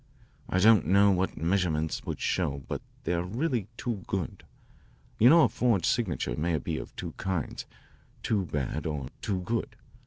"I 0.49 0.57
don't 0.57 0.87
know 0.87 1.11
what 1.11 1.37
measurements 1.37 2.07
would 2.07 2.19
show, 2.19 2.63
but 2.67 2.81
they 3.03 3.13
are 3.13 3.21
really 3.21 3.67
too 3.77 4.01
good. 4.07 4.43
You 5.19 5.29
know 5.29 5.43
a 5.43 5.47
forged 5.47 5.85
signature 5.85 6.35
may 6.35 6.57
be 6.57 6.79
of 6.79 6.95
two 6.95 7.11
kinds 7.17 7.67
too 8.23 8.47
bad 8.47 8.87
or 8.87 9.09
too 9.21 9.41
good. 9.41 9.75